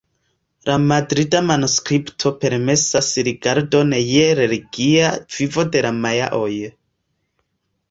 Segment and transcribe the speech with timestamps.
[0.69, 6.51] La Madrida manuskripto permesas rigardon je religia vivo de la majaoj.